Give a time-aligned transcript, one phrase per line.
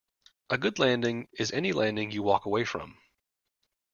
[0.49, 2.97] A good landing is any landing you walk away from.